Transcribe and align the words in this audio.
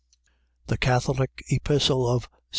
THE 0.65 0.77
CATHOLIC 0.79 1.29
EPISTLE 1.51 2.09
OF 2.09 2.23
ST. 2.23 2.29